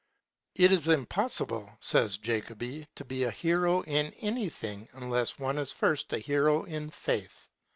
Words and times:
"It 0.55 0.71
is 0.71 0.87
impossible," 0.87 1.77
says 1.79 2.17
Jacoby, 2.17 2.87
'* 2.91 2.95
to 2.95 3.05
be 3.05 3.23
a 3.23 3.29
hero 3.29 3.81
in 3.81 4.07
anything 4.19 4.89
unless 4.93 5.37
one 5.37 5.59
is 5.59 5.73
first 5.73 6.11
a 6.11 6.17
hero 6.17 6.63
in 6.63 6.89
faith." 6.89 7.49